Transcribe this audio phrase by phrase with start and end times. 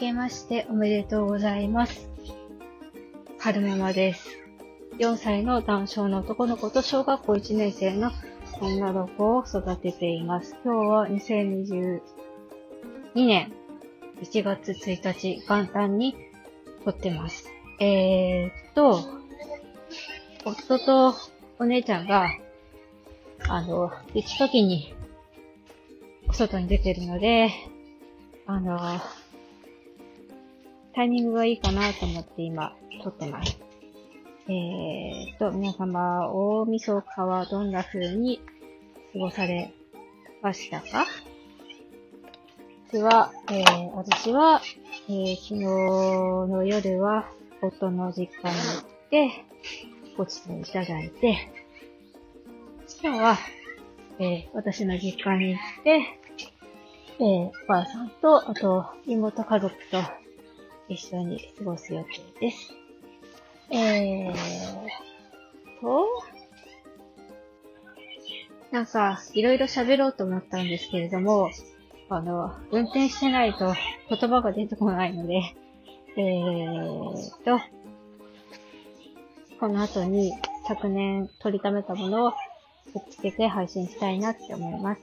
[0.00, 2.08] けましておめでとうございます。
[3.38, 4.30] 春ママです。
[4.98, 8.10] 4歳の男性の男の子と小学校1年生の
[8.62, 10.56] 女の子を育てています。
[10.64, 12.00] 今日は2022
[13.14, 13.52] 年
[14.22, 16.16] 1月1日元旦に
[16.86, 17.50] 撮ってます。
[17.78, 19.04] えーっと、
[20.46, 21.14] 夫と
[21.58, 22.30] お姉ちゃんが、
[23.46, 24.94] あの、雪かきに
[26.32, 27.50] 外に出てるので、
[28.46, 28.78] あの、
[30.94, 33.58] タイミングがいいかなと思って今撮ってます。
[34.48, 38.40] えーと、皆様、大晦日はどんな風に
[39.12, 39.72] 過ごされ
[40.42, 41.06] ましたか？
[42.92, 44.60] 私は、えー、私は、
[45.08, 45.60] えー、昨日
[46.50, 47.28] の夜は、
[47.62, 49.30] 夫の実家に行って、
[50.16, 51.52] ごちそういただいて、
[53.00, 53.38] 今日は、
[54.18, 56.00] えー、私の実家に行って、
[57.20, 59.98] えー、お母さんと、あと、妹家族と
[60.90, 62.74] 一緒に過ごす予定です。
[63.70, 64.34] えー
[65.80, 66.06] と、
[68.72, 71.50] なんか、いろいろ喋ろうと思ったんですけれども、
[72.08, 73.72] あの、運転してないと
[74.08, 75.54] 言葉が出てこないので、
[76.16, 77.60] えーと、
[79.60, 80.32] この後に
[80.66, 82.36] 昨年取りためたものをくっ
[83.10, 85.02] つけて配信したいなって思います。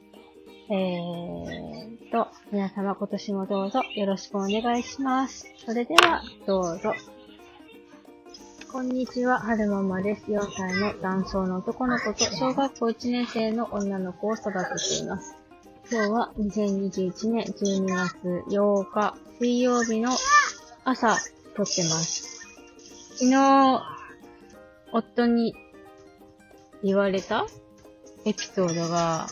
[0.70, 5.48] えーと、皆様今年もどうぞよろしくお願いします。
[5.66, 6.94] それでは、どうぞ。
[8.72, 10.24] こんにちは、はるままです。
[10.26, 15.36] 4歳の男性の男の子と小学校1年生の女の子を育てています。
[15.92, 20.12] 今日は2021年12月8日水曜日の
[20.84, 21.18] 朝
[21.56, 22.46] 撮ってます。
[23.18, 23.82] 昨日、
[24.94, 25.56] 夫に
[26.84, 27.46] 言われた
[28.26, 29.28] エピソードが、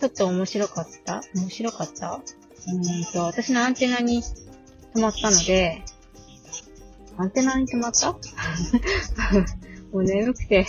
[0.00, 1.22] ちょっと面白かった？
[1.34, 2.20] 面白かった？
[2.68, 4.22] うんと、私のアンテナに
[4.94, 5.82] 止まったので、
[7.16, 8.12] アンテナに止まった？
[9.92, 10.66] もう眠くて、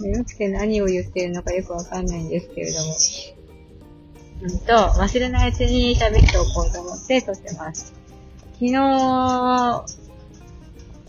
[0.00, 2.94] 眠くて何を言ってるのかよくわかんないんですけれども。
[4.40, 7.92] うんと、忘れないうちに喋っておこうと思って撮ってます。
[8.54, 9.84] 昨日、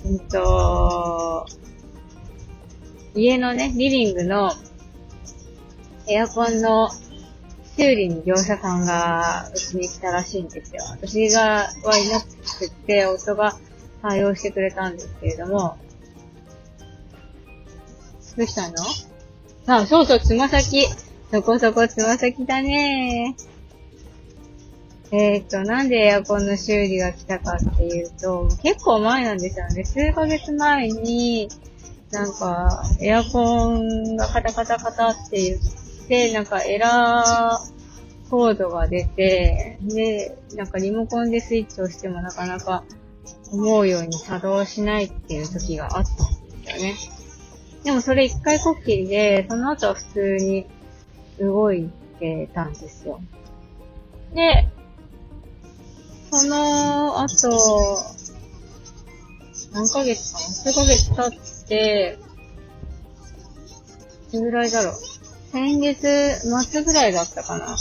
[0.05, 1.45] うんと、
[3.15, 4.51] 家のね、リビングの
[6.07, 6.89] エアコンの
[7.79, 10.83] 修理に業者さんがうちに来たらしいんですよ。
[10.91, 13.57] 私がはいなくて、夫が
[14.01, 15.77] 対応してくれたんですけれども、
[18.35, 18.75] どうしたの？
[19.67, 20.87] あ、そうそう、つま先。
[21.31, 23.35] そこそこつま先だね
[25.11, 29.85] えーっと、なんでエアコンの修理が来たかっていうと、結構前なんですよね。
[29.85, 31.47] 数ヶ月前に、
[32.11, 35.59] なんか、エアコンがカタカタカタって言っ
[36.09, 42.83] て、なんかエラーコードが出て、で、なんかリモコンでスイッチを押してもなかなか
[43.51, 46.15] 思うように作動しないっていう時があったん
[46.61, 46.95] ですよね。
[47.83, 50.65] でもそれ一回こっきりで、その後は普通に
[51.39, 53.21] 動いてたんですよ。
[54.33, 54.67] で、
[56.31, 57.97] その後、
[59.71, 60.45] 何ヶ月かな？
[60.45, 61.27] 数ヶ月経
[61.63, 62.17] って、
[64.27, 64.93] いつぐらいだろう？
[65.51, 67.75] 先月末ぐらいだったかな。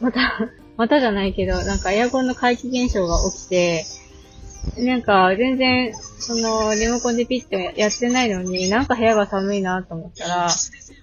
[0.00, 3.84] また、 またじゃないけど、なんかエアコンの怪奇現象が起きて、
[4.76, 10.48] なんか全然、その、リモコンでピッてやってないのに、なんか部屋が寒いなと思ったら、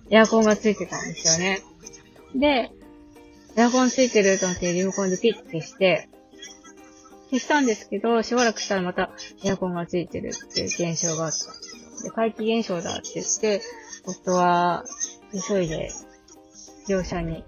[0.09, 1.61] エアコンがついてたんですよね。
[2.35, 2.71] で、
[3.55, 6.09] エアコンついてると思ってリモコンでピッてして、
[7.29, 9.11] 消したんですけど、しばらくしたらまた
[9.43, 12.03] エアコンがついてるっていう現象があった。
[12.03, 13.61] で、怪奇現象だって言って、
[14.05, 14.85] 夫は
[15.33, 15.89] 急いで
[16.87, 17.43] 業者に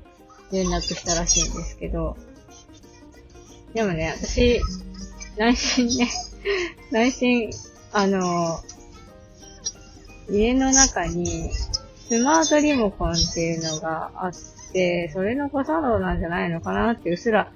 [0.52, 2.18] 連絡したらしいんですけど、
[3.74, 4.62] でもね、私、
[5.38, 6.10] 内心ね、
[6.92, 7.50] 内心、
[7.92, 8.62] あの、
[10.30, 11.52] 家の中に
[12.10, 14.34] スマートリモコンっていうのがあっ
[14.74, 17.52] て、それの誤作動なんじゃないのかなってうっすら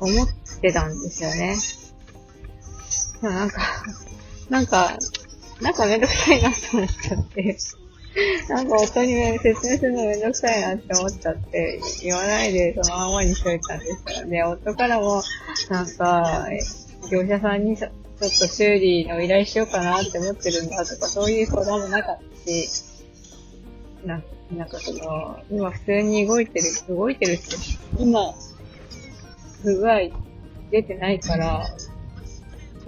[0.00, 0.26] 思っ
[0.60, 1.56] てたんですよね。
[3.22, 3.60] なんか、
[4.50, 4.98] なんか、
[5.60, 7.56] なんかめんどくさいなって思っちゃって、
[8.48, 14.42] なんか夫に説明するのめんどくさいなって思っちゃって、言わないでそのままにしといたんですよね。
[14.44, 15.22] 夫からも、
[15.68, 16.48] なんか、
[17.10, 22.68] 業者さんにちょっと修理の依頼しようかなって思ってるんだとか、そういう相談もなかったし、
[24.04, 24.22] な
[24.52, 27.56] なんかその、今普通に動いてる、動いてるって、
[27.98, 28.32] 今、
[29.62, 30.10] 不具合
[30.70, 31.64] 出てないから、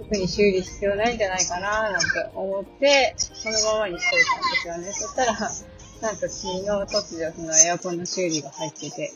[0.09, 4.91] 特に修理必要ないんじゃないかななんて思って、そのままにしといたんですよね。
[4.93, 9.11] そしたら、なんと昨日突如そのエアコンの修理が入ってて。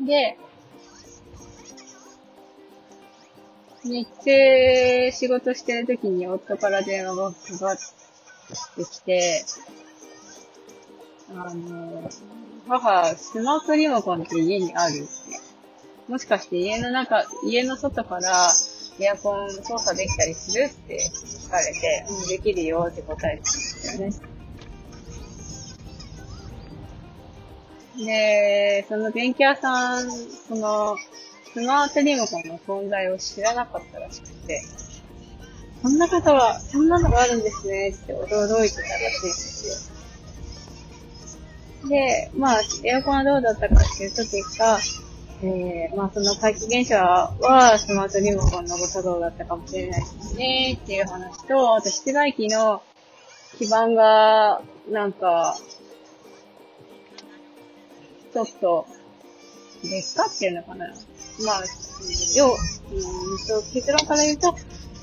[0.00, 0.38] で、
[3.84, 7.76] 日中仕事してる時に夫から電話がかかっ
[8.76, 9.44] てきて、
[11.30, 12.10] あの、
[12.66, 15.06] 母、スマートリモコンって家にある。
[16.08, 18.48] もしかして家の中、家の外から
[19.00, 24.36] エアコン操作できたりするって聞かれて、うん、できるよって答えてたんですよね。
[28.04, 30.96] で、その電気屋さん、その、
[31.52, 34.60] スマートリモコンの存在を知らなかったらしくて、
[35.82, 38.70] そんなことは、そんなのがあるんですねって驚いてたらしいんで
[39.32, 39.90] す
[41.82, 41.88] よ。
[41.88, 44.78] で、まあ、エアコンはどうだったかっていうと結果、
[45.42, 52.82] えー、まあその怪奇現象はスマートリモコンのご作動だったかもしれないですねっていう話と、あと室外機の
[53.58, 55.56] 基板が、なんか、
[58.32, 58.86] ちょっと、
[59.82, 60.86] 劣化っていうのかな。
[61.44, 61.62] まあ、
[62.36, 62.54] 要、うん
[63.46, 64.54] と、結論から言うと、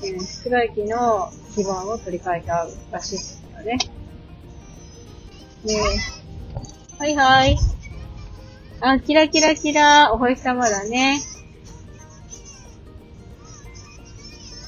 [0.02, 3.78] えー、室外機の基板を取り替えたらしいですよね。
[5.64, 5.80] で、
[6.98, 7.73] はいはい。
[8.86, 11.18] あ、キラキラキラ、お星様だね。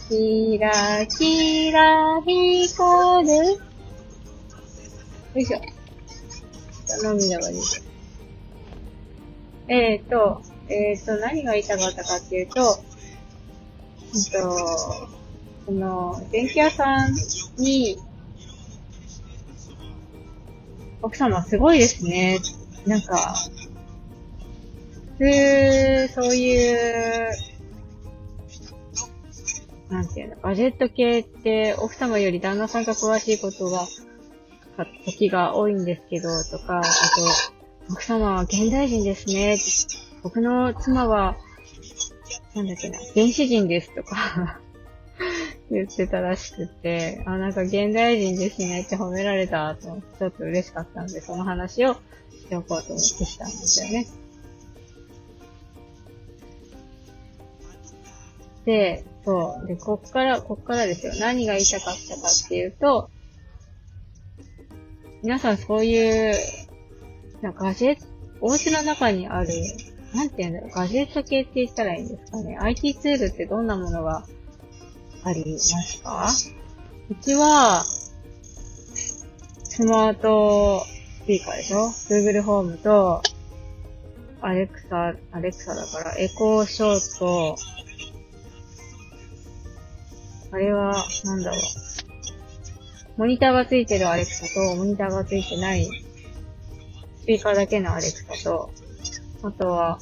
[0.09, 3.35] キラキラ光る。
[3.35, 3.61] よ
[5.35, 5.61] いしょ。
[7.03, 7.83] 涙が出て。
[9.69, 10.41] えっ、ー、と、
[10.71, 12.63] えっ、ー、と、何が言いたかったかっていうと、
[14.15, 15.09] うんと、
[15.67, 17.15] その、電気屋さん
[17.59, 17.99] に、
[21.03, 22.39] 奥様すごいですね。
[22.87, 23.35] なんか、
[25.19, 27.31] 普通、そういう、
[29.89, 33.87] なんていうの、ガジェット系って奥様より旦那さんが詳しいことが、
[35.07, 36.89] 時が多いんですけど、とか、あと、
[37.91, 39.57] 奥様は現代人ですね。
[40.23, 41.37] 僕の妻は、
[42.55, 44.61] なんだっけな、原始人ですとか
[45.71, 54.07] 言ってたらしくて、あ、なんか現代人ですねって褒められたと、ちょっと嬉しかったんで、その話をしておこうと思ってきたんですよね。
[58.67, 59.67] で、そう。
[59.67, 61.15] で、こっから、こっからですよ。
[61.19, 63.09] 何が言いたかったかっていうと、
[65.23, 66.35] 皆さんそういう、
[67.41, 68.07] なんかガジェット、
[68.41, 69.49] お家の中にある、
[70.15, 72.59] なんていうんだろう、ガジェット系って言ったらいいんですかね。
[72.61, 74.27] IT ツールってどんなものが
[75.25, 76.29] ありますか？
[77.09, 77.85] うちは、
[79.65, 80.85] スマート
[81.23, 83.23] スピーカーでしょ ?Google ホームと、
[84.41, 87.57] アレクサ、アレクサだから、エコーショート、
[90.57, 90.95] あれは、
[91.25, 91.61] なんだろう。
[93.19, 98.71] モニターがついてるアレクサと、モニターがついてない、スピーカーだけのアレクサと、
[99.43, 99.99] あとは、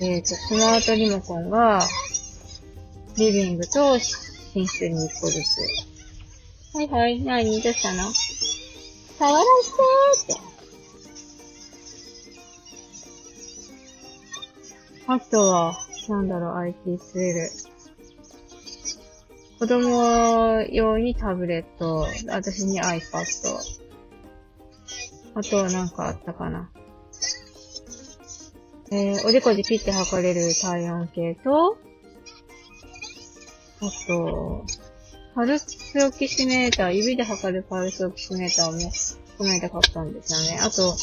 [0.00, 1.82] えっ、ー、と、スマートリモコンが、
[3.18, 6.74] リビングと寝室に1個ずつ。
[6.74, 8.10] はいはい、何どうしたの？
[9.18, 10.42] 触らせてーって。
[15.08, 15.76] あとは、
[16.08, 17.75] なんだろう、IT ツール。
[19.58, 23.24] 子供用にタブレット、私に iPad。
[25.34, 26.70] あとはなんかあったかな。
[28.90, 31.78] えー、おでこでピッて測れる体温計と、
[33.80, 34.64] あと、
[35.34, 38.90] パルスオキシメーター、指で測るパルスオキシメーターも、
[39.38, 40.60] この間買ったんですよね。
[40.62, 40.96] あと、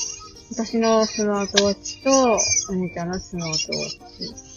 [0.52, 2.10] 私のスマートウォッチと、
[2.72, 4.53] お姉ちゃんのスマートウォッチ。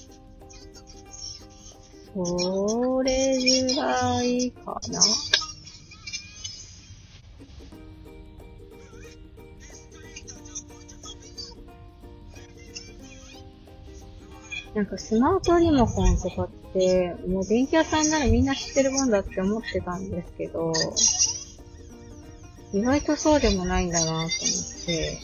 [2.16, 5.00] それぐらいかな。
[14.74, 20.72] なんかスマートリモコンとかって、もう電気屋さんならみんな知ってるもんだって思ってたんですけど、
[22.72, 24.28] 意外とそうでもないんだなと思っ
[24.86, 25.18] て。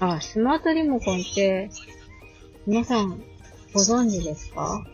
[0.00, 1.70] あ、スマートリモコンって、
[2.66, 3.22] 皆さん
[3.78, 4.84] ご存知ですか？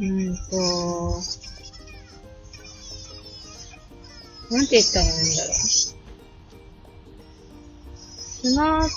[0.00, 0.40] うんと、
[4.50, 5.54] なんて言ったらいいんだろう。
[7.98, 8.88] スマー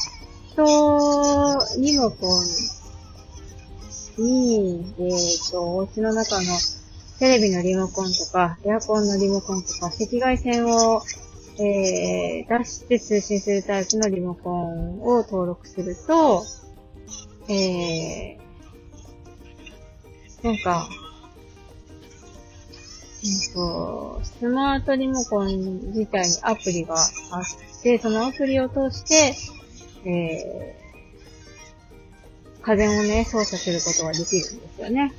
[0.55, 2.27] トリモコ
[4.17, 6.45] ンに、えっ、ー、と、お家の中の
[7.19, 11.01] テレビのリモコンとか、エアコンのリモコンとか、赤外線を、
[11.57, 16.45] えー、出して通信するタイプのリモコンを登録すると、
[17.49, 20.87] えー、なんか、
[23.23, 29.35] うんと、スマートリモコン自体にアプリがあって、そのアプリを通して、
[30.09, 30.79] えー
[32.61, 35.13] 家電をね、操作することができるんですよね。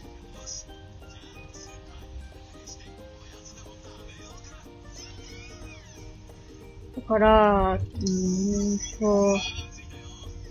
[6.97, 9.37] だから、うーんと、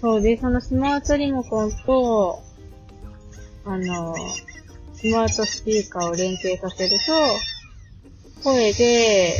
[0.01, 2.41] そうで、そのスマートリモコンと、
[3.65, 4.15] あの、
[4.93, 9.33] スマートスピーカーを連携させると、声で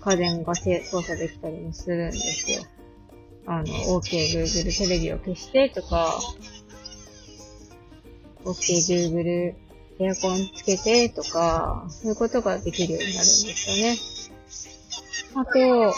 [0.00, 2.62] 家電が操作できたりもするんですよ。
[3.46, 6.18] あの、OK Google テレビを消してとか、
[8.44, 9.54] OK Google
[10.00, 13.96] エアコンつけてとか、そういうことができるようになるんですよね。
[15.34, 15.94] あと、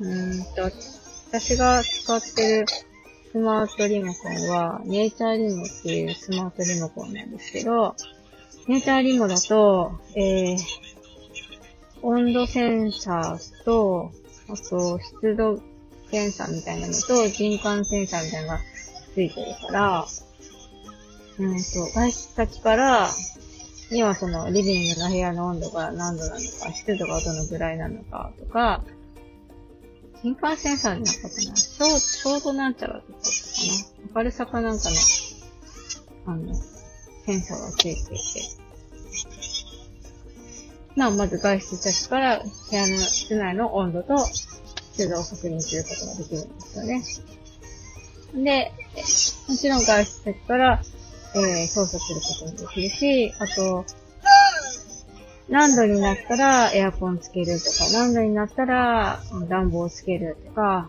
[0.00, 0.99] うーんと、
[1.32, 2.66] 私が使ってる
[3.30, 7.94] スマートリモコンは、ネイチャーリモっていうスマートリモコンなんですけど、
[8.66, 10.58] ネイチャーリモだと、えー、
[12.02, 14.10] 温度センサーと、
[14.48, 15.62] あと、湿度
[16.10, 18.60] センサーみたいなのと、人感センサーみたいなのが
[19.14, 20.06] ついてるから、
[21.38, 21.62] うんと、
[21.94, 23.08] 外出先から、
[23.92, 28.82] にはその、リビングの部屋の温度が何度なのか、湿度がどのぐらいなのかとか、
[30.22, 34.96] 人感センサーになったかなちょう、ちょうどなんちゃらだってことかな明るさかなんかの、
[36.26, 36.54] あの、
[37.26, 38.60] センサーがついていて。
[40.96, 44.18] まあ、まず外出先から部屋の室内の温度と
[44.92, 47.02] 湿度を確認することができるんですよね。
[48.44, 48.72] で、
[49.48, 50.82] もちろん外出先から、
[51.34, 53.84] えー、操作することもできるし、あと、
[55.50, 60.88] 何度になったらエアコンつけるとか、何度になったら暖房つけるとか、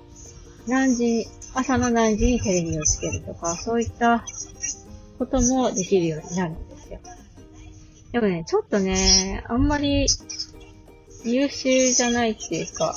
[0.68, 1.26] 何時、
[1.56, 4.24] 朝の何時にテレビをつけるとか、そういった
[5.18, 7.00] こともできるようになるんですよ。
[8.12, 10.06] でもね、ちょっとね、あんまり
[11.26, 12.96] 優秀じゃないっていうか、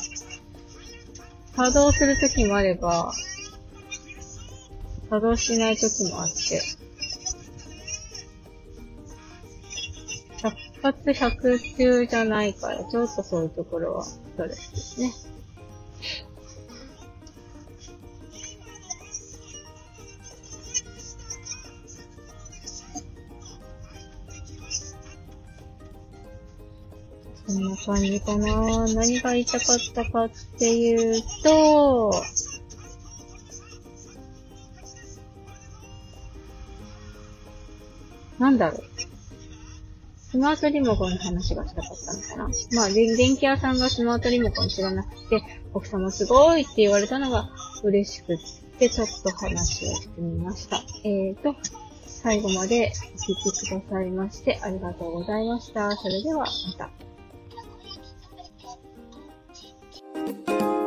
[1.57, 3.15] 作動するときもあれば、
[5.09, 6.61] 作動しないときもあって、
[10.85, 15.13] 発100中じゃないから、ちょっとそういうところはストレスですね。
[27.47, 32.13] そんな感じかな何が言いたかったかっていうと、
[38.39, 38.94] なんだろう。
[40.35, 42.49] スマートリモコンの話がしたかったのかな。
[42.73, 45.41] まあ、電気屋さんがスマートリモコン知らなくて、
[45.73, 47.51] 奥様すごいって言われたのが
[47.85, 48.39] 嬉しくっ
[48.81, 50.79] て、ちょっと話をしてみました。
[51.05, 51.55] えーと、
[52.05, 55.93] 最後までお聞きくださいましてありがとうございました。
[55.93, 56.91] それではま
[60.67, 60.84] た。